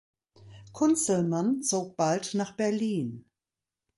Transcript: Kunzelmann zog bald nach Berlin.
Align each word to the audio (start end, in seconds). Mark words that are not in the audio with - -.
Kunzelmann 0.71 1.61
zog 1.61 1.95
bald 1.95 2.31
nach 2.33 2.53
Berlin. 2.53 3.23